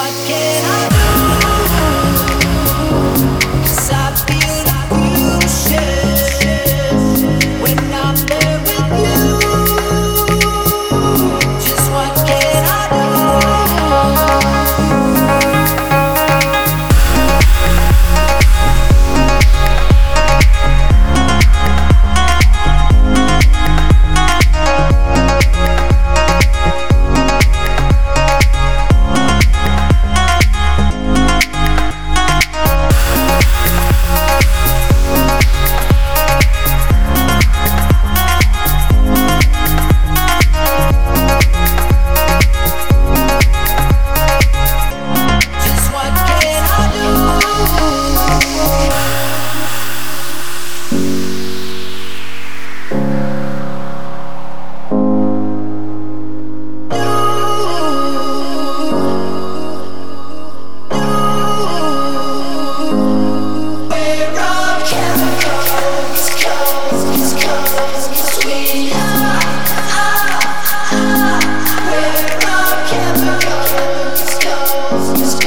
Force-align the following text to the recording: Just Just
Just 0.00 0.59
Just 75.00 75.39